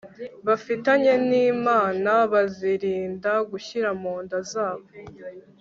bafitanye 0.47 1.13
nImana 1.29 2.11
bazirinda 2.33 3.31
gushyira 3.49 3.89
mu 4.01 4.13
nda 4.23 4.39
zabo 4.51 4.87